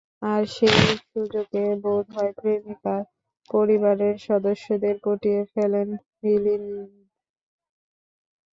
আর 0.31 0.41
সেই 0.55 0.79
সুযোগে 1.05 1.65
বোধ 1.83 2.05
হয় 2.15 2.33
প্রেমিকার 2.37 3.01
পরিবারের 3.49 4.15
সদস্যদের 4.27 4.95
পটিয়ে 5.03 5.41
ফেলেন 5.53 5.87
মিলিন্দ। 6.21 6.69